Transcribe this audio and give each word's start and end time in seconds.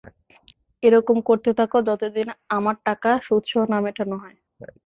এরকম 0.83 1.17
করতে 1.29 1.51
থাকো, 1.59 1.77
যতদিন 1.89 2.27
আমার 2.57 2.75
টাকা 2.87 3.09
সুদসহ 3.25 3.61
না 3.71 3.77
মেটানো 3.85 4.15
হয়। 4.23 4.37